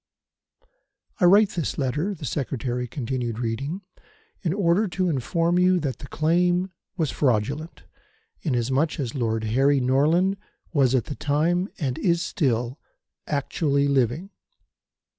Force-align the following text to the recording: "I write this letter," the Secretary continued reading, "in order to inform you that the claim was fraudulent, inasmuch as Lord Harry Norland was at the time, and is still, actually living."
"I 1.19 1.25
write 1.25 1.49
this 1.49 1.77
letter," 1.77 2.15
the 2.15 2.25
Secretary 2.25 2.87
continued 2.87 3.37
reading, 3.37 3.81
"in 4.41 4.51
order 4.51 4.87
to 4.87 5.09
inform 5.11 5.59
you 5.59 5.79
that 5.79 5.99
the 5.99 6.07
claim 6.07 6.71
was 6.97 7.11
fraudulent, 7.11 7.83
inasmuch 8.41 8.99
as 8.99 9.13
Lord 9.13 9.43
Harry 9.43 9.79
Norland 9.79 10.37
was 10.73 10.95
at 10.95 11.05
the 11.05 11.13
time, 11.13 11.69
and 11.77 11.99
is 11.99 12.23
still, 12.23 12.79
actually 13.27 13.87
living." 13.87 14.31